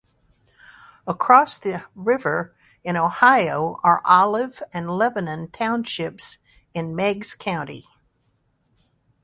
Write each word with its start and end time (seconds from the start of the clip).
Across 1.05 1.59
the 1.59 1.85
river 1.93 2.55
in 2.83 2.97
Ohio 2.97 3.79
are 3.83 4.01
Olive 4.03 4.63
and 4.73 4.89
Lebanon 4.89 5.51
Townships 5.51 6.39
in 6.73 6.95
Meigs 6.95 7.35
County. 7.35 7.85